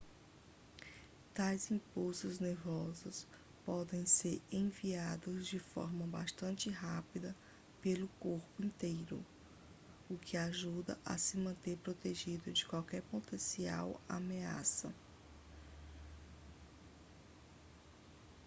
[1.35, 3.27] tais impulsos nervosos
[3.63, 7.35] podem ser enviados de forma bastante rápida
[7.83, 9.23] pelo corpo inteiro
[10.09, 14.91] o que o ajuda a se manter protegido de qualquer potencial ameaça